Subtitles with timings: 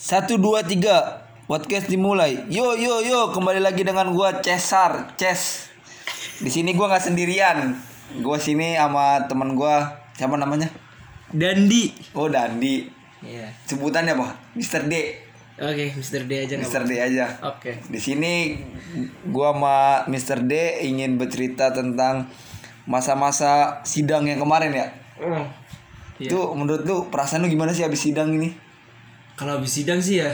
[0.00, 2.48] Satu dua tiga podcast dimulai.
[2.48, 5.68] Yo yo yo kembali lagi dengan gua Cesar Ces.
[6.40, 7.76] Di sini gua nggak sendirian.
[8.24, 10.72] Gua sini sama teman gua siapa namanya?
[11.28, 11.92] Dandi.
[12.16, 12.88] Oh Dandi.
[13.20, 13.52] Iya.
[13.68, 14.40] Sebutannya apa?
[14.56, 14.88] Mr.
[14.88, 15.20] D.
[15.60, 16.24] Oke, Mr.
[16.24, 16.82] D aja Mr.
[16.88, 17.36] D aja.
[17.44, 17.84] Oke.
[17.84, 18.56] Di sini
[19.28, 20.48] gua sama Mr.
[20.48, 22.24] D ingin bercerita tentang
[22.88, 24.88] masa-masa sidang yang kemarin ya.
[25.20, 25.44] Oh.
[26.16, 26.32] Iya.
[26.32, 28.69] Itu menurut lu perasaan lu gimana sih habis sidang ini?
[29.40, 30.28] Kalau habis sidang sih ya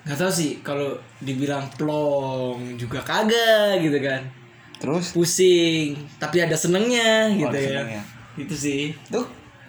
[0.00, 4.24] nggak tahu sih kalau dibilang plong juga kagak gitu kan.
[4.80, 5.12] Terus?
[5.12, 7.68] Pusing, tapi ada senengnya gitu ada ya.
[7.76, 8.02] senengnya.
[8.40, 8.96] Itu sih.
[9.06, 9.26] Tuh,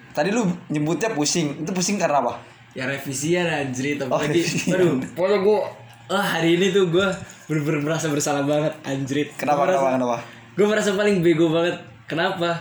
[0.10, 1.60] tadi lu nyebutnya pusing.
[1.60, 2.40] Itu pusing karena apa?
[2.72, 4.40] Ya revisian anjir Oh, apalagi.
[4.40, 4.74] revisian.
[4.80, 5.60] Aduh, pokoknya gua
[6.08, 7.12] ah hari ini tuh gua
[7.50, 9.28] bener-bener merasa bersalah banget anjir.
[9.36, 10.18] Kenapa, Gua merasa- kenapa, kenapa?
[10.56, 11.76] Gue merasa paling bego banget.
[12.06, 12.52] Kenapa?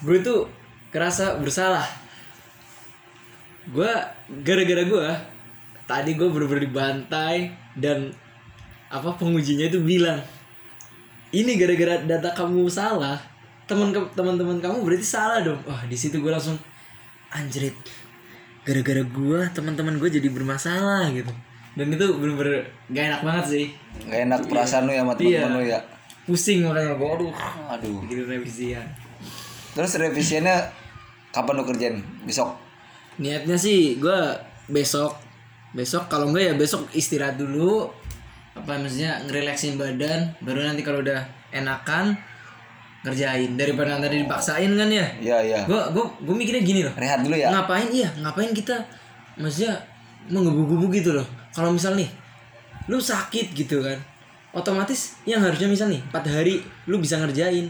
[0.00, 0.48] Gue tuh
[0.90, 1.84] kerasa bersalah.
[3.66, 3.90] Gue
[4.42, 5.06] gara-gara gue
[5.86, 8.10] tadi gue bener-bener dibantai dan
[8.86, 10.18] apa pengujinya itu bilang
[11.30, 13.18] ini gara-gara data kamu salah
[13.66, 16.54] teman teman-teman kamu berarti salah dong wah di situ gue langsung
[17.30, 17.74] anjrit
[18.62, 21.30] gara-gara gue teman-teman gue jadi bermasalah gitu
[21.78, 23.66] dan itu bener-bener gak enak banget sih
[24.06, 25.54] Gak enak perasaan lu ya sama temen-temen Iya.
[25.54, 25.78] lu ya.
[26.26, 27.32] pusing makanya gue aduh
[27.74, 27.96] Aduh.
[28.06, 28.86] bikin revisian
[29.70, 30.56] Terus revisiannya
[31.30, 31.96] kapan lu kerjain?
[32.24, 32.48] Besok.
[33.16, 34.18] Niatnya sih gue
[34.68, 35.16] besok
[35.72, 37.88] besok kalau enggak ya besok istirahat dulu.
[38.56, 41.20] Apa maksudnya ngerelaksin badan baru nanti kalau udah
[41.52, 42.16] enakan
[43.04, 45.06] kerjain daripada nanti dipaksain kan ya?
[45.20, 45.58] Iya, iya.
[45.68, 46.94] gue gue gue mikirnya gini loh.
[46.96, 47.52] Rehat dulu ya.
[47.52, 48.74] ngapain iya ngapain kita
[49.36, 49.76] maksudnya
[50.32, 51.26] menggebu-gebu gitu loh.
[51.52, 52.08] Kalau misal nih
[52.88, 53.98] lu sakit gitu kan
[54.56, 57.68] otomatis yang harusnya misal nih 4 hari lu bisa ngerjain.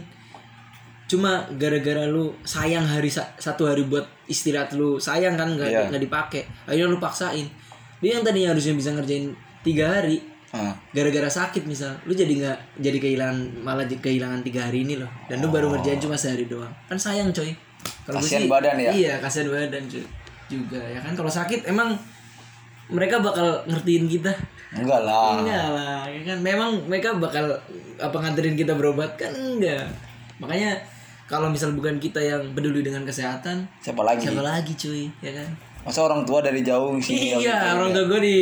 [1.07, 4.95] Cuma gara-gara lu sayang hari sa- satu hari buat istirahat lu.
[4.97, 5.81] Sayang kan nggak Iya.
[5.87, 6.41] nggak dipakai.
[6.63, 7.47] Akhirnya lu paksain.
[7.97, 10.71] Dia yang tadinya harusnya bisa ngerjain tiga hari Ah.
[10.89, 15.09] gara-gara sakit misal lu jadi nggak jadi kehilangan malah jadi kehilangan tiga hari ini loh.
[15.25, 16.71] Dan lu baru ngerjain cuma sehari doang.
[16.85, 17.51] Kan sayang coy.
[18.05, 18.91] Kalau sih- badan ya?
[18.91, 20.03] iya kasihan badan cuy
[20.47, 21.11] juga ya kan?
[21.13, 21.99] Kalau sakit emang
[22.87, 24.31] mereka bakal ngertiin kita.
[24.73, 25.39] Enggak lah.
[25.39, 26.37] enggak lah ya kan?
[26.39, 27.51] Memang mereka bakal
[27.97, 29.15] apa nganterin kita berobat?
[29.15, 29.83] Kan enggak.
[30.37, 30.79] Makanya
[31.27, 34.25] kalau misal bukan kita yang peduli dengan kesehatan Siapa lagi?
[34.25, 35.49] siapa lagi cuy ya kan
[35.83, 37.03] Masa orang tua dari jauh yang
[37.39, 38.37] iya orang tua gue di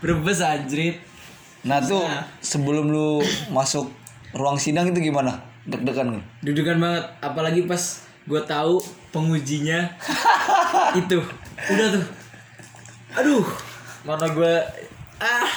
[0.00, 0.96] Brebes anjrit
[1.66, 2.06] Nah, tuh
[2.38, 3.18] sebelum lu
[3.50, 3.90] masuk
[4.30, 5.34] ruang sidang itu gimana?
[5.66, 6.22] Deg-degan?
[6.38, 7.82] Deg-degan banget, apalagi pas
[8.22, 8.78] gue tahu
[9.10, 9.82] pengujinya
[11.00, 11.18] itu.
[11.66, 12.04] Udah tuh.
[13.18, 13.42] Aduh,
[14.06, 14.54] mana gue
[15.18, 15.50] ah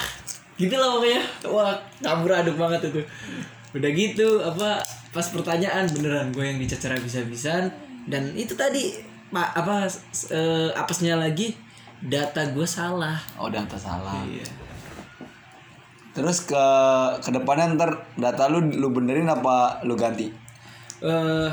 [0.58, 1.22] gitu lah pokoknya.
[1.46, 3.00] Wah, kabur aduk banget itu.
[3.70, 7.70] Udah gitu apa pas pertanyaan beneran gue yang dicecer habis-habisan
[8.06, 8.94] dan itu tadi
[9.30, 9.86] Pak apa
[10.30, 11.54] eh, apesnya lagi
[12.02, 13.14] data gue salah.
[13.38, 14.26] Oh, data salah.
[14.26, 14.42] Iya.
[16.10, 16.64] Terus ke
[17.22, 20.26] ke depannya ntar data lu lu benerin apa lu ganti?
[21.00, 21.48] eh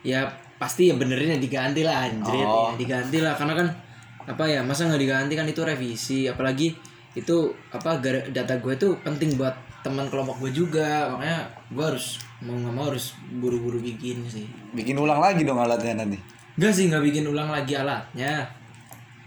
[0.00, 0.24] ya
[0.56, 2.72] pasti ya benerin ya diganti lah anjir Oh.
[2.72, 3.68] ya diganti lah karena kan
[4.24, 6.72] apa ya masa nggak diganti kan itu revisi apalagi
[7.14, 7.36] itu
[7.70, 7.98] apa
[8.28, 12.84] data gue tuh penting buat teman kelompok gue juga makanya gue harus mau nggak mau
[12.86, 16.18] harus buru-buru bikin sih Bikin ulang lagi dong alatnya nanti.
[16.54, 18.48] Enggak sih nggak bikin ulang lagi alatnya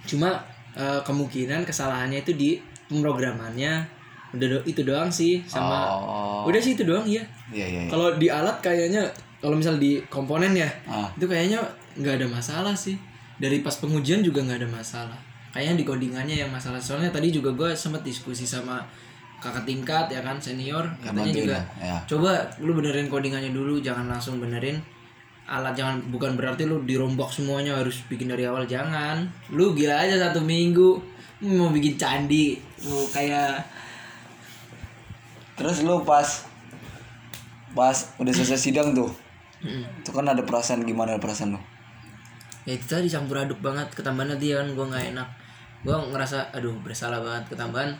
[0.03, 0.39] cuma
[0.73, 2.49] eh, kemungkinan kesalahannya itu di
[2.87, 3.83] pemrogramannya
[4.29, 6.43] udah do- itu doang sih sama Oh.
[6.43, 7.89] udah sih itu doang ya Iya, iya, iya.
[7.89, 11.07] kalau di alat kayaknya kalau misal di komponen ya Ah.
[11.13, 11.63] itu kayaknya
[11.95, 12.95] nggak ada masalah sih
[13.35, 15.19] dari pas pengujian juga nggak ada masalah
[15.57, 18.85] kayaknya di codingannya yang masalah soalnya tadi juga gue sempet diskusi sama
[19.41, 21.97] kakak tingkat ya kan senior katanya juga ya, ya.
[22.05, 24.77] coba lu benerin codingannya dulu jangan langsung benerin
[25.49, 30.29] alat jangan bukan berarti lu dirombak semuanya harus bikin dari awal jangan lu gila aja
[30.29, 31.01] satu minggu
[31.57, 33.65] mau bikin candi mau kayak
[35.57, 36.45] Terus lu pas
[37.73, 39.09] pas udah selesai sidang tuh.
[39.65, 40.05] Mm.
[40.05, 41.61] Itu kan ada perasaan gimana perasaan lu?
[42.67, 45.27] ya itu tadi campur aduk banget ketambahan dia kan gue nggak enak
[45.81, 47.91] gue ngerasa aduh bersalah banget ketambahan.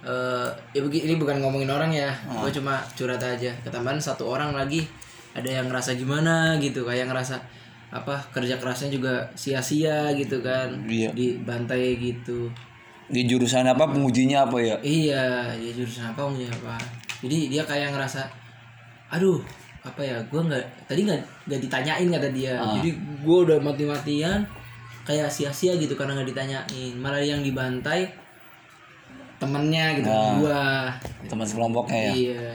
[0.00, 2.08] Eh ya begi- ini bukan ngomongin orang ya.
[2.26, 3.52] Gue cuma curhat aja.
[3.60, 4.84] Ketambahan satu orang lagi
[5.30, 7.36] ada yang ngerasa gimana gitu kayak ngerasa
[7.90, 10.70] apa kerja kerasnya juga sia-sia gitu kan.
[10.86, 11.10] Iya.
[11.12, 12.48] dibantai gitu.
[13.10, 14.76] Di jurusan apa pengujinya apa ya?
[14.80, 16.78] iya ya jurusan apa umumnya apa.
[17.20, 18.22] Jadi dia kayak ngerasa
[19.10, 19.42] aduh
[19.82, 21.20] apa ya gue nggak tadi nggak
[21.50, 22.54] nggak ditanyain kata dia.
[22.78, 22.90] Jadi
[23.20, 24.46] gue udah mati-matian
[25.02, 26.94] kayak sia-sia gitu karena nggak ditanyain.
[26.96, 28.08] Malah yang dibantai
[29.40, 30.92] temennya gitu gua.
[31.24, 32.12] Teman sekelompoknya ya.
[32.12, 32.50] iya.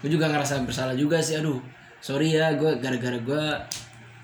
[0.00, 1.60] Gue juga ngerasa bersalah juga sih aduh.
[2.00, 3.44] Sorry ya gue gara-gara gue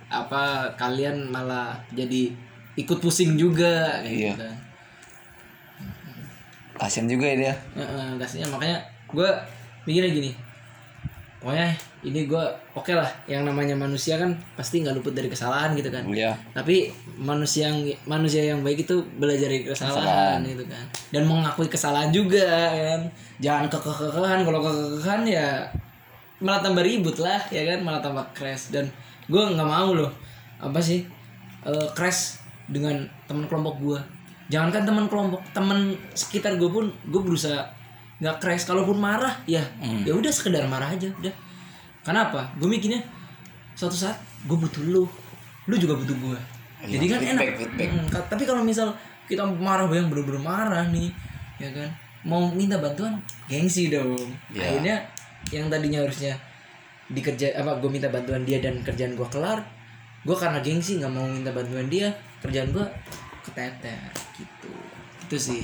[0.06, 0.42] apa
[0.76, 2.32] kalian malah jadi
[2.76, 4.32] ikut pusing juga Iya.
[4.32, 4.48] gitu.
[6.76, 7.54] Kasian juga ya dia.
[7.72, 8.76] Heeh, gasnya makanya
[9.08, 9.28] gue
[9.84, 10.30] mikirnya gini
[11.46, 11.70] pokoknya
[12.02, 12.44] ini gue
[12.74, 16.02] oke lah yang namanya manusia kan pasti nggak luput dari kesalahan gitu kan.
[16.10, 16.34] Iya.
[16.50, 16.90] tapi
[17.22, 20.82] manusia yang manusia yang baik itu belajar dari kesalahan gitu kan.
[21.14, 22.42] Dan mengakui kesalahan juga
[22.74, 23.06] kan.
[23.38, 25.46] Jangan kekeh-kekehan kalau kekeh-kekehan ya
[26.42, 27.78] malah tambah ribut lah ya kan.
[27.78, 28.74] Malah tambah crash.
[28.74, 28.90] Dan
[29.30, 30.10] gue nggak mau loh
[30.58, 31.06] apa sih
[31.62, 34.00] eh, crash dengan teman kelompok gue
[34.50, 37.66] jangankan teman kelompok teman sekitar gue pun gue berusaha
[38.16, 39.62] nggak crash kalaupun marah ya.
[40.04, 41.34] Ya udah sekedar marah aja udah.
[42.00, 42.48] Kenapa?
[42.56, 43.02] Gue mikirnya
[43.76, 44.16] suatu saat
[44.46, 45.04] gue butuh lu.
[45.66, 46.38] Lu juga butuh gue
[46.86, 47.56] Iya, jadi kan feedback, enak.
[47.56, 47.88] feedback.
[47.88, 48.92] Hmm, tapi kalau misal
[49.26, 51.08] kita marah yang bener-bener marah nih
[51.58, 51.88] ya kan?
[52.22, 53.18] Mau minta bantuan
[53.48, 54.14] gengsi dong.
[54.52, 54.76] Iya.
[54.76, 54.96] akhirnya
[55.50, 56.36] yang tadinya harusnya
[57.08, 59.62] dikerja apa gue minta bantuan dia dan kerjaan gue kelar
[60.26, 62.10] gue karena gengsi nggak mau minta bantuan dia
[62.42, 62.86] kerjaan gue
[63.46, 63.98] keteter
[64.36, 64.70] gitu.
[65.26, 65.62] Itu sih.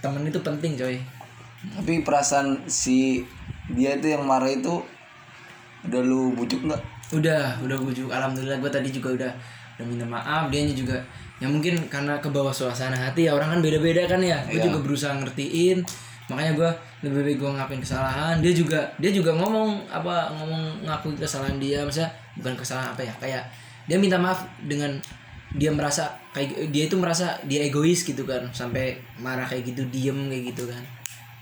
[0.00, 0.96] Temen itu penting coy
[1.74, 3.26] tapi perasaan si
[3.72, 4.78] dia itu yang marah itu
[5.86, 6.82] udah lu bujuk nggak?
[7.14, 8.10] Udah udah bujuk.
[8.10, 9.32] Alhamdulillah gue tadi juga udah
[9.78, 10.50] udah minta maaf.
[10.50, 10.98] Dia juga
[11.42, 14.42] ya mungkin karena ke bawah suasana hati ya orang kan beda-beda kan ya.
[14.46, 14.70] Gue Iya.
[14.70, 15.82] juga berusaha ngertiin.
[16.26, 16.70] Makanya gue
[17.06, 18.34] lebih baik gue ngakuin kesalahan.
[18.42, 21.82] Dia juga dia juga ngomong apa ngomong ngakuin kesalahan dia.
[21.86, 23.44] Maksudnya bukan kesalahan apa ya kayak
[23.86, 24.90] dia minta maaf dengan
[25.54, 28.50] dia merasa kayak dia itu merasa dia egois gitu kan.
[28.50, 30.82] Sampai marah kayak gitu diem kayak gitu kan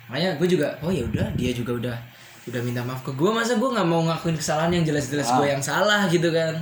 [0.09, 1.97] makanya gue juga oh ya udah dia juga udah
[2.45, 5.65] udah minta maaf ke gue masa gue nggak mau ngakuin kesalahan yang jelas-jelas gue yang
[5.65, 6.53] salah gitu kan?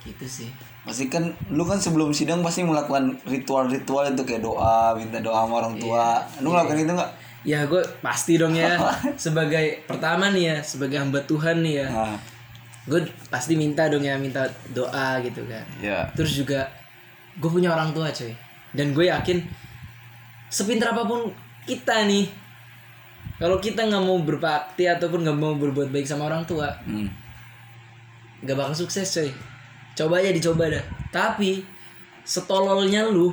[0.00, 0.48] Gitu sih.
[0.80, 5.60] Pasti kan lu kan sebelum sidang pasti melakukan ritual-ritual itu kayak doa minta doa sama
[5.60, 6.24] orang tua.
[6.40, 7.12] Lu ngelakuin itu nggak?
[7.44, 8.80] Ya gue pasti dong ya.
[9.24, 11.88] Sebagai pertama nih ya sebagai hamba Tuhan nih ya.
[11.92, 12.16] Nah
[12.86, 15.66] gue pasti minta dong ya minta doa gitu kan.
[15.82, 16.70] Ya terus juga
[17.36, 18.32] gue punya orang tua coy.
[18.72, 19.44] Dan gue yakin
[20.48, 21.28] sepintar apa pun
[21.66, 22.45] kita nih
[23.36, 27.08] kalau kita nggak mau berbakti ataupun nggak mau berbuat baik sama orang tua hmm.
[28.44, 29.30] nggak bakal sukses coy.
[29.96, 30.84] Coba aja dicoba dah.
[31.12, 31.64] Tapi
[32.24, 33.32] setololnya lu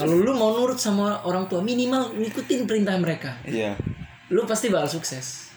[0.00, 3.36] kalau lu mau nurut sama orang tua minimal ngikutin perintah mereka.
[3.44, 3.76] Iya.
[4.32, 5.52] Lu pasti bakal sukses.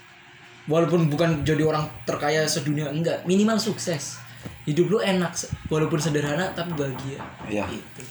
[0.67, 3.23] Walaupun bukan jadi orang terkaya sedunia enggak.
[3.27, 4.19] Minimal sukses.
[4.67, 5.35] Hidup lu enak
[5.71, 7.19] walaupun sederhana tapi bahagia.
[7.47, 7.67] Iya.
[7.67, 8.03] Gitu.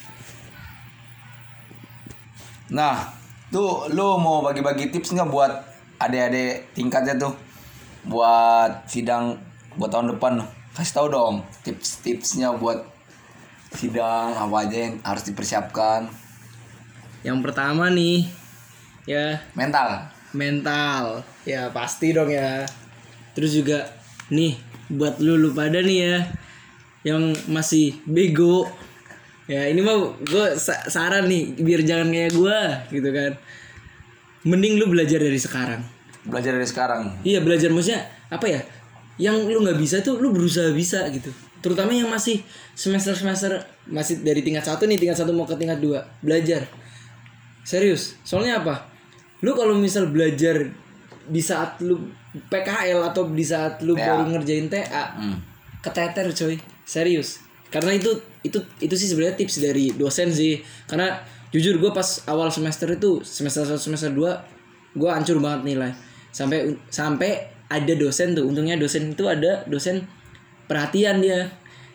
[2.73, 3.21] nah
[3.52, 5.52] tuh lu mau bagi-bagi tips nggak buat
[6.00, 7.37] adik-adik tingkatnya tuh?
[8.08, 9.37] Buat sidang
[9.76, 10.40] buat tahun depan.
[10.72, 12.81] Kasih tahu dong tips-tipsnya buat
[13.76, 16.08] sidang apa aja yang harus dipersiapkan.
[17.20, 18.25] Yang pertama nih
[19.04, 19.44] ya.
[19.52, 20.08] Mental.
[20.32, 21.20] Mental.
[21.44, 22.64] Ya pasti dong ya.
[23.37, 23.93] Terus juga
[24.32, 24.56] nih
[24.88, 26.19] buat lu lu pada nih ya
[27.02, 28.66] yang masih bego
[29.52, 30.46] ya ini mah gue
[30.88, 32.58] saran nih biar jangan kayak gue
[32.96, 33.32] gitu kan.
[34.49, 35.84] Mending lu belajar dari sekarang.
[36.25, 37.02] Belajar dari sekarang.
[37.20, 38.60] Iya belajar maksudnya apa ya
[39.20, 41.28] yang lu nggak bisa tuh lu berusaha bisa gitu.
[41.60, 42.40] Terutama yang masih
[42.72, 46.64] semester semester masih dari tingkat satu nih tingkat satu mau ke tingkat dua belajar.
[47.62, 48.88] Serius soalnya apa?
[49.44, 50.64] Lu kalau misal belajar
[51.28, 54.02] di saat lu PKL atau di saat lu TA.
[54.08, 55.37] baru ngerjain TA hmm.
[55.84, 56.56] keteter coy.
[56.82, 57.44] Serius.
[57.70, 60.59] Karena itu itu itu sih sebenarnya tips dari dosen sih.
[60.85, 61.19] Karena
[61.50, 65.91] jujur gue pas awal semester itu semester 1 semester 2 gue hancur banget nilai.
[66.31, 67.31] Sampai sampai
[67.67, 68.44] ada dosen tuh.
[68.44, 70.05] Untungnya dosen itu ada dosen
[70.67, 71.49] perhatian dia.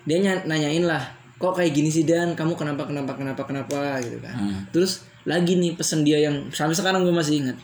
[0.07, 1.03] Dia nya- nanyain lah
[1.37, 2.33] kok kayak gini sih dan?
[2.33, 3.99] Kamu kenapa kenapa kenapa kenapa?
[4.01, 4.35] gitu kan.
[4.71, 7.57] Terus lagi nih pesen dia yang sampai sekarang gue masih ingat.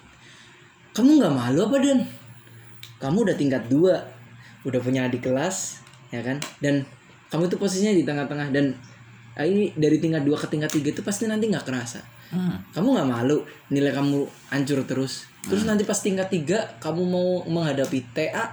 [0.93, 1.99] Kamu nggak malu apa dan?
[2.99, 4.03] Kamu udah tingkat dua
[4.63, 6.37] udah punya adik kelas ya kan?
[6.59, 6.85] Dan
[7.33, 8.77] kamu tuh posisinya di tengah-tengah dan
[9.33, 12.05] ah, ini dari tingkat dua ke tingkat tiga itu pasti nanti nggak kerasa.
[12.33, 12.57] Hmm.
[12.73, 15.25] kamu nggak malu nilai kamu hancur terus.
[15.45, 18.49] Terus nanti pas tingkat tiga kamu mau menghadapi TA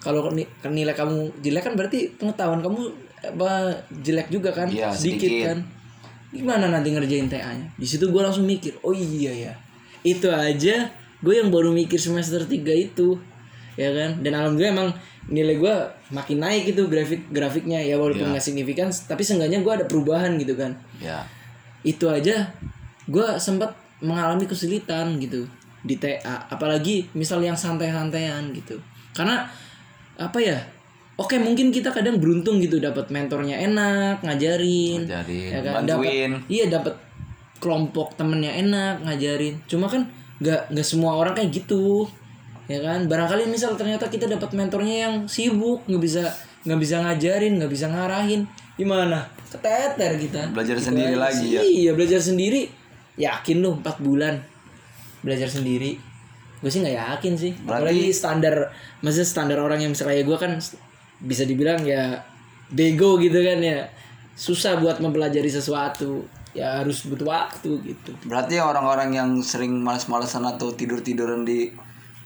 [0.00, 2.80] kalau ni- nilai kamu jelek kan berarti pengetahuan kamu
[3.20, 4.72] apa jelek juga kan?
[4.72, 5.46] Iya, sedikit, sedikit.
[5.52, 5.58] kan?
[6.32, 9.52] Gimana nanti ngerjain TA-nya di situ gue langsung mikir oh iya ya.
[10.00, 10.88] Itu aja
[11.20, 13.20] gue yang baru mikir semester 3 itu
[13.80, 14.10] ya kan?
[14.20, 14.90] Dan alhamdulillah emang
[15.32, 15.74] nilai gue
[16.12, 17.80] makin naik itu grafik grafiknya.
[17.80, 20.76] Ya walaupun nggak signifikan tapi seenggaknya gue ada perubahan gitu kan.
[21.00, 21.24] Ya.
[21.80, 22.52] Itu aja
[23.08, 23.72] gue sempat
[24.04, 25.48] mengalami kesulitan gitu
[25.80, 28.76] di TA apalagi misal yang santai-santaian gitu.
[29.16, 29.48] Karena
[30.20, 30.60] apa ya
[31.16, 35.72] oke mungkin kita kadang beruntung gitu dapat mentornya enak ngajarin Ngajarin, ya kan?
[35.80, 36.30] Bantuin.
[36.36, 36.94] dapat iya dapat
[37.60, 39.60] kelompok temennya enak ngajarin.
[39.68, 40.08] Cuma kan
[40.40, 42.08] nggak nggak semua orang kayak gitu
[42.70, 43.10] ya kan?
[43.10, 46.22] Barangkali misal ternyata kita dapat mentornya yang sibuk nggak bisa
[46.62, 48.46] nggak bisa ngajarin nggak bisa ngarahin.
[48.78, 49.26] Gimana?
[49.50, 50.54] Keteter kita.
[50.54, 51.60] Belajar Gitu sendiri lagi ya?
[51.60, 52.70] iya belajar sendiri.
[53.18, 54.38] Yakin lu 4 bulan.
[55.20, 55.98] Belajar sendiri.
[56.62, 57.52] Gue sih nggak yakin sih.
[57.58, 58.54] Berarti- apalagi standar
[59.02, 60.52] maksudnya standar orang yang misalnya gue kan
[61.20, 62.22] bisa dibilang ya
[62.70, 63.84] bego gitu kan ya.
[64.32, 66.24] Susah buat mempelajari sesuatu.
[66.50, 68.10] Ya harus butuh waktu gitu.
[68.26, 71.70] Berarti orang-orang yang sering males-malesan atau tidur-tiduran di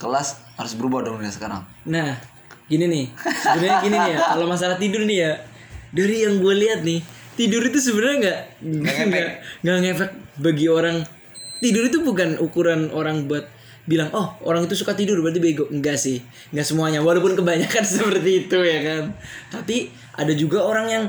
[0.05, 1.65] kelas harus berubah dong ya sekarang.
[1.89, 2.21] Nah,
[2.69, 3.05] gini nih.
[3.17, 4.19] Sebenarnya gini nih ya.
[4.37, 5.33] Kalau masalah tidur nih ya,
[5.97, 7.01] dari yang gue lihat nih,
[7.41, 8.39] tidur itu sebenarnya nggak
[9.09, 9.29] nggak
[9.65, 10.11] nggak ngefek
[10.45, 11.01] bagi orang.
[11.65, 13.49] Tidur itu bukan ukuran orang buat
[13.85, 16.17] bilang oh orang itu suka tidur berarti bego enggak sih
[16.57, 19.03] enggak semuanya walaupun kebanyakan seperti itu ya kan
[19.53, 21.05] tapi ada juga orang yang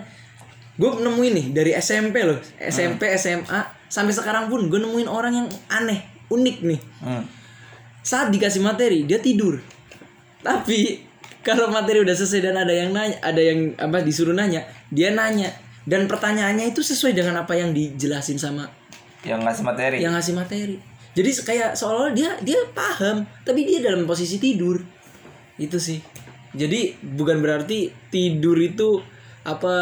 [0.76, 5.48] gue nemuin nih dari SMP loh SMP SMA sampai sekarang pun gue nemuin orang yang
[5.72, 7.24] aneh unik nih Hmm.
[8.06, 9.58] Saat dikasih materi dia tidur.
[10.46, 11.02] Tapi
[11.42, 14.62] kalau materi udah selesai dan ada yang nanya ada yang apa disuruh nanya
[14.94, 15.50] dia nanya.
[15.86, 18.66] Dan pertanyaannya itu sesuai dengan apa yang dijelasin sama
[19.22, 19.98] Yang ngasih materi.
[20.02, 20.76] yang ngasih materi.
[21.14, 24.82] Jadi kayak seolah-olah dia dia paham tapi dia dalam posisi tidur.
[25.58, 26.02] Itu sih.
[26.58, 29.02] Jadi bukan berarti tidur itu
[29.46, 29.76] apa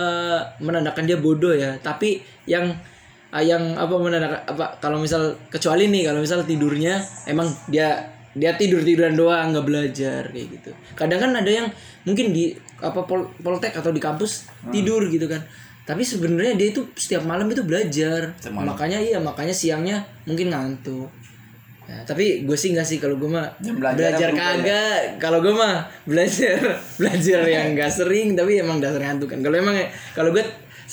[0.60, 1.80] menandakan dia bodoh ya.
[1.80, 2.20] Tapi
[2.52, 2.76] yang
[3.42, 8.82] yang apa menandakan apa kalau misal kecuali nih kalau misal tidurnya emang dia dia tidur
[8.82, 10.72] tiduran doang nggak belajar kayak gitu.
[10.98, 11.68] Kadang kan ada yang
[12.06, 15.42] mungkin di apa pol, poltek atau di kampus tidur gitu kan.
[15.84, 18.34] Tapi sebenarnya dia itu setiap malam itu belajar.
[18.50, 18.74] Malam.
[18.74, 21.10] makanya iya makanya siangnya mungkin ngantuk.
[21.84, 24.56] Ya, tapi gue sih nggak sih kalau gue mah Jam belajarnya belajar berubah ya?
[24.56, 25.02] kagak.
[25.20, 25.76] Kalau gue mah
[26.08, 26.58] belajar
[27.00, 29.40] belajar yang nggak sering tapi emang dasar ngantuk kan.
[29.46, 29.76] Kalau emang
[30.18, 30.42] kalau gue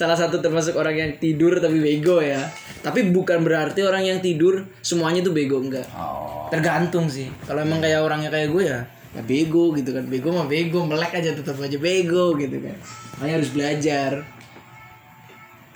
[0.00, 2.40] salah satu termasuk orang yang tidur tapi bego ya.
[2.80, 5.84] Tapi bukan berarti orang yang tidur semuanya tuh bego enggak.
[5.92, 6.48] Oh.
[6.48, 7.28] tergantung sih.
[7.44, 8.80] Kalau emang kayak orangnya kayak gue ya
[9.12, 10.08] ya bego gitu kan.
[10.08, 12.76] Bego mah bego melek aja tetap aja bego gitu kan.
[13.20, 14.12] Makanya harus belajar.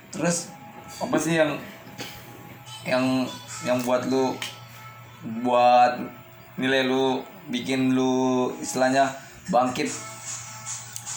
[0.09, 0.49] Terus
[0.97, 1.53] apa sih yang
[2.81, 3.05] yang
[3.61, 4.33] yang buat lu
[5.45, 6.01] buat
[6.57, 7.21] nilai lu
[7.53, 9.13] bikin lu istilahnya
[9.53, 9.93] bangkit.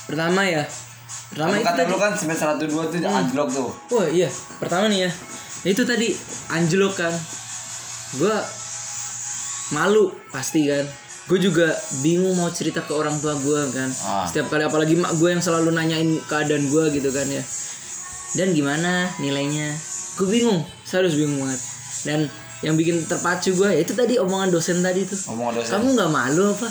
[0.09, 0.65] pertama ya
[1.29, 3.71] pertama Kamu itu kata tadi lu kan semester 1 2 tuh anjlok tuh.
[3.93, 5.11] Oh iya, pertama nih ya.
[5.69, 6.09] Itu tadi
[6.53, 7.13] anjlok kan.
[8.17, 8.37] Gua
[9.77, 10.85] malu pasti kan.
[11.29, 11.69] Gue juga
[12.01, 13.93] bingung mau cerita ke orang tua gue kan.
[14.09, 14.25] Ah.
[14.25, 17.45] Setiap kali apalagi mak gue yang selalu nanyain keadaan gue gitu kan ya.
[18.33, 19.77] Dan gimana nilainya?
[20.17, 21.61] Gue bingung, harus bingung banget.
[22.09, 22.19] Dan
[22.65, 25.21] yang bikin terpacu gue ya itu tadi omongan dosen tadi tuh.
[25.37, 25.73] Omongan dosen.
[25.77, 26.69] Kamu nggak malu apa?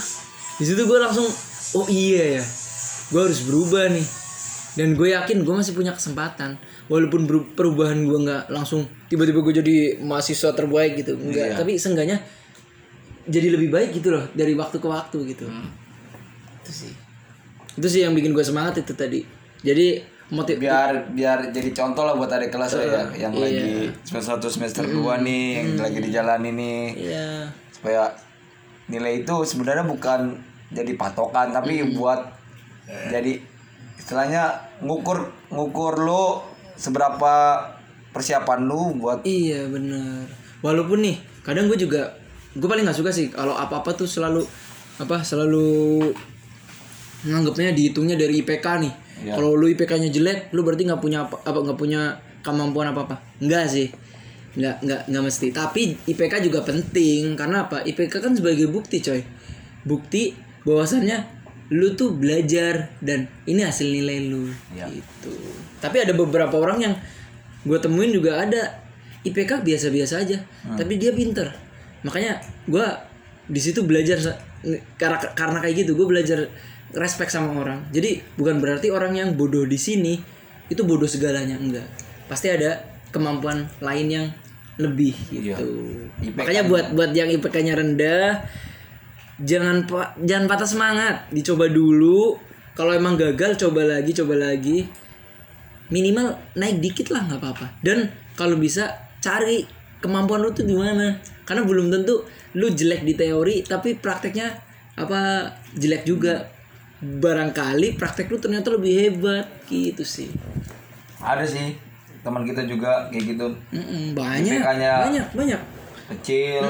[0.58, 1.30] Di situ gue langsung
[1.78, 2.44] oh iya ya,
[3.14, 4.08] gue harus berubah nih.
[4.78, 6.54] Dan gue yakin gue masih punya kesempatan.
[6.86, 7.26] Walaupun
[7.58, 11.54] perubahan gue nggak langsung tiba-tiba gue jadi mahasiswa terbaik gitu, enggak.
[11.54, 11.56] Iya.
[11.58, 12.22] Tapi seenggaknya
[13.26, 15.50] jadi lebih baik gitu loh dari waktu ke waktu gitu.
[15.50, 15.74] Hmm.
[16.62, 16.94] Itu sih.
[17.74, 19.26] Itu sih yang bikin gue semangat itu tadi.
[19.66, 23.48] Jadi motiv biar biar jadi contoh lah buat adik kelas saya yang iya.
[23.48, 23.72] lagi
[24.04, 27.48] semester 1 semester 2 nih yang lagi di jalan ini Iya.
[27.72, 28.12] supaya
[28.92, 30.36] nilai itu sebenarnya bukan
[30.76, 32.28] jadi patokan tapi buat
[32.88, 33.40] jadi
[33.98, 36.40] istilahnya ngukur ngukur lu
[36.78, 37.66] seberapa
[38.14, 40.30] persiapan lu buat Iya bener
[40.62, 42.14] Walaupun nih kadang gue juga
[42.58, 44.42] gue paling nggak suka sih kalau apa-apa tuh selalu
[44.98, 46.02] apa selalu
[47.26, 48.94] nganggapnya dihitungnya dari IPK nih.
[49.18, 49.34] Iya.
[49.34, 52.02] Kalau lu IPK-nya jelek, lu berarti nggak punya apa apa nggak punya
[52.46, 53.18] kemampuan apa-apa.
[53.42, 53.90] Enggak sih.
[54.58, 55.48] Nggak nggak nggak mesti.
[55.50, 57.82] Tapi IPK juga penting karena apa?
[57.82, 59.22] IPK kan sebagai bukti, coy.
[59.86, 61.37] Bukti bahwasannya
[61.68, 64.88] lu tuh belajar dan ini hasil nilai lu Iya.
[64.88, 65.32] gitu.
[65.84, 66.94] Tapi ada beberapa orang yang
[67.68, 68.80] gue temuin juga ada
[69.28, 70.40] IPK biasa-biasa aja,
[70.80, 71.52] tapi dia pinter.
[72.08, 72.86] Makanya gue
[73.52, 74.20] di situ belajar
[74.96, 76.40] karena karena kayak gitu gue belajar
[76.96, 77.84] respect sama orang.
[77.92, 80.16] Jadi bukan berarti orang yang bodoh di sini
[80.72, 81.84] itu bodoh segalanya enggak.
[82.32, 82.80] Pasti ada
[83.12, 84.28] kemampuan lain yang
[84.80, 85.52] lebih gitu.
[85.52, 86.32] Iya.
[86.32, 88.48] IPK Makanya buat buat yang IPK-nya rendah
[89.42, 89.86] jangan
[90.22, 92.38] jangan patah semangat, dicoba dulu.
[92.78, 94.86] Kalau emang gagal coba lagi, coba lagi.
[95.90, 97.68] Minimal naik dikit lah nggak apa-apa.
[97.82, 98.06] Dan
[98.38, 99.66] kalau bisa cari
[99.98, 101.18] kemampuan lu tuh di mana.
[101.48, 102.22] Karena belum tentu
[102.54, 104.54] lu jelek di teori tapi prakteknya
[104.98, 106.54] apa jelek juga.
[106.98, 110.34] Barangkali praktek lu ternyata lebih hebat gitu sih.
[111.18, 111.78] ada sih
[112.22, 115.62] teman kita juga kayak gitu Mm-mm, banyak, IPK-nya banyak, banyak.
[116.14, 116.62] kecil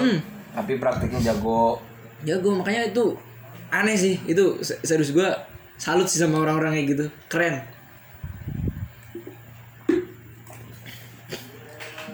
[0.52, 1.80] tapi praktiknya jago
[2.28, 3.16] jago makanya itu
[3.72, 4.20] aneh sih.
[4.28, 5.28] Itu se- serius gue
[5.80, 7.06] salut sih sama orang-orang kayak gitu.
[7.32, 7.64] Keren.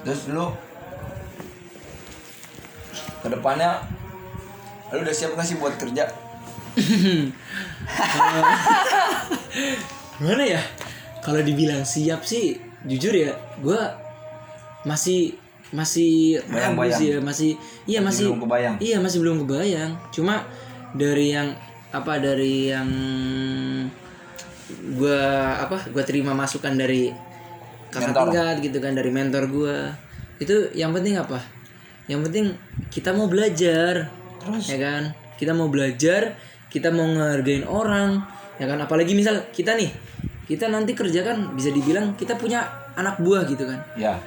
[0.04, 0.48] Terus lu?
[3.24, 3.82] Ke depannya
[4.92, 6.06] lu udah siap gak sih buat kerja?
[10.20, 10.62] Gimana ya?
[11.24, 13.32] Kalau dibilang siap sih jujur ya
[13.64, 13.80] gue
[14.84, 15.40] masih
[15.74, 17.02] masih Bayang-bayang.
[17.02, 17.52] ya masih
[17.90, 18.76] iya masih, belum kebayang.
[18.78, 20.46] iya masih belum kebayang cuma
[20.94, 21.50] dari yang
[21.90, 22.90] apa dari yang
[24.98, 25.22] gua
[25.66, 27.10] apa gua terima masukan dari
[27.90, 28.22] kakak Mentor.
[28.30, 29.78] tingkat gitu kan dari mentor gua
[30.38, 31.42] itu yang penting apa
[32.10, 32.54] yang penting
[32.90, 34.10] kita mau belajar
[34.70, 36.36] ya kan kita mau belajar
[36.68, 38.22] kita mau ngehargain orang
[38.58, 39.90] ya kan apalagi misal kita nih
[40.50, 44.20] kita nanti kerja kan bisa dibilang kita punya anak buah gitu kan Ya.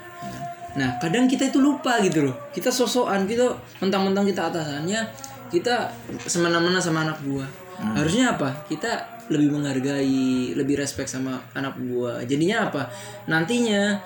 [0.76, 2.36] Nah, kadang kita itu lupa gitu loh.
[2.52, 5.00] Kita sosokan, kita mentang-mentang kita atasannya,
[5.48, 5.88] kita
[6.28, 7.48] semena-mena sama anak buah.
[7.96, 8.64] Harusnya apa?
[8.68, 12.22] Kita lebih menghargai, lebih respect sama anak buah.
[12.24, 12.88] Jadinya apa?
[13.26, 13.98] Nantinya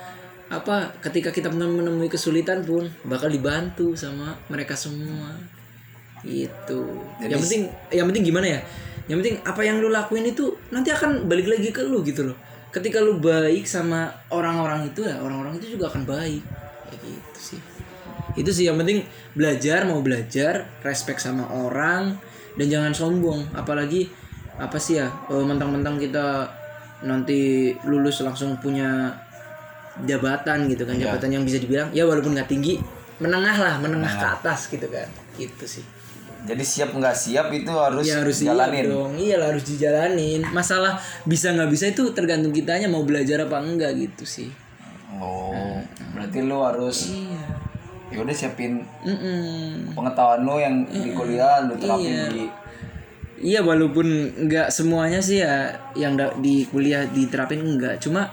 [0.50, 5.38] apa ketika kita menemui kesulitan pun bakal dibantu sama mereka semua.
[6.20, 6.80] Gitu.
[7.22, 7.62] yang penting
[7.94, 8.60] yang penting gimana ya?
[9.08, 12.36] Yang penting apa yang lu lakuin itu nanti akan balik lagi ke lu gitu loh.
[12.70, 16.42] Ketika lu baik sama orang-orang itu ya, orang-orang itu juga akan baik.
[16.86, 17.60] Kayak gitu sih.
[18.38, 19.02] Itu sih yang penting
[19.34, 22.14] belajar mau belajar, respect sama orang
[22.54, 23.50] dan jangan sombong.
[23.54, 24.06] Apalagi
[24.60, 25.10] apa sih ya?
[25.10, 26.46] eh, mentang-mentang kita
[27.02, 29.18] nanti lulus langsung punya
[30.06, 32.78] jabatan gitu kan, jabatan yang bisa dibilang ya walaupun nggak tinggi,
[33.18, 35.08] menengah lah, menengah ke atas gitu kan.
[35.34, 35.84] Gitu sih.
[36.40, 38.84] Jadi siap nggak siap itu harus, Ya harus iya jalanin.
[38.88, 39.12] dong.
[39.14, 40.40] Iya harus dijalanin.
[40.48, 44.48] Masalah bisa nggak bisa itu tergantung kitanya mau belajar apa enggak gitu sih.
[45.12, 45.76] Oh,
[46.10, 47.44] berarti lu harus Iya.
[48.10, 49.92] ya udah siapin Mm-mm.
[49.92, 52.26] pengetahuan lu yang di kuliah lu terapin Iya.
[52.26, 52.44] di
[53.40, 54.06] Iya walaupun
[54.44, 57.96] nggak semuanya sih ya yang di kuliah diterapin enggak.
[57.98, 58.28] Cuma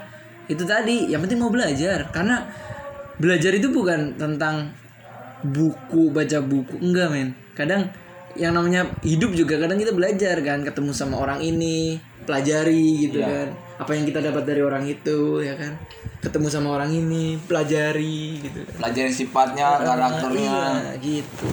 [0.45, 2.43] itu tadi yang penting mau belajar karena
[3.15, 4.67] belajar itu bukan tentang
[5.45, 7.29] buku baca buku enggak men.
[7.53, 7.89] Kadang
[8.37, 11.97] yang namanya hidup juga kadang kita belajar kan ketemu sama orang ini
[12.29, 15.73] pelajari gitu kan apa yang kita dapat dari orang itu ya kan
[16.17, 20.57] ketemu sama orang ini pelajari gitu kan pelajarin sifatnya, karakternya.
[20.57, 20.65] Iya,
[20.97, 21.49] gitu.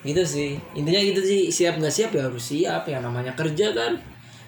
[0.00, 0.50] Gitu sih.
[0.72, 1.52] Intinya gitu sih.
[1.52, 2.88] Siap nggak siap ya harus siap.
[2.88, 4.00] Yang namanya kerja kan.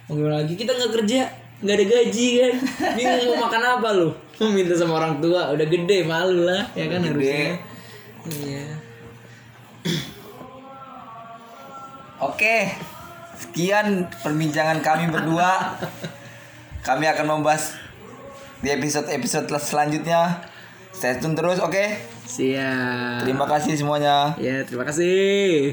[0.08, 1.28] Mau gimana lagi kita nggak kerja
[1.60, 2.54] nggak ada gaji kan.
[2.96, 4.08] Bingung mau makan apa lu?
[4.40, 7.60] Mau minta sama orang tua udah gede malu lah ya kan harusnya.
[8.26, 8.66] Iya.
[12.26, 12.72] Oke,
[13.36, 15.76] sekian perbincangan kami berdua.
[16.80, 17.76] Kami akan membahas
[18.64, 20.40] di episode-episode selanjutnya.
[20.96, 21.84] Stay tune terus, oke?
[22.24, 23.28] Siap.
[23.28, 24.32] Terima kasih semuanya.
[24.40, 25.60] Ya terima kasih.